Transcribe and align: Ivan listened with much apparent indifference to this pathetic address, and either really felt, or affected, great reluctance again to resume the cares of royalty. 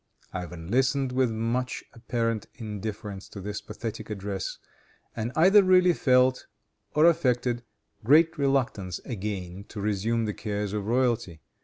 Ivan 0.33 0.71
listened 0.71 1.11
with 1.11 1.29
much 1.29 1.83
apparent 1.93 2.47
indifference 2.55 3.29
to 3.29 3.39
this 3.39 3.61
pathetic 3.61 4.09
address, 4.09 4.57
and 5.15 5.31
either 5.35 5.61
really 5.61 5.93
felt, 5.93 6.47
or 6.95 7.05
affected, 7.05 7.61
great 8.03 8.35
reluctance 8.35 8.97
again 9.05 9.63
to 9.65 9.79
resume 9.79 10.25
the 10.25 10.33
cares 10.33 10.73
of 10.73 10.87
royalty. 10.87 11.41